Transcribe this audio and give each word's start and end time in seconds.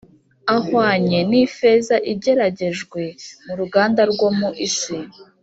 Ahwanye 0.55 1.19
n 1.29 1.31
ifeza 1.43 1.95
igeragejwe 2.13 3.01
mu 3.45 3.53
ruganda 3.59 4.01
rwo 4.11 4.27
mu 4.37 4.49
isi 4.67 4.97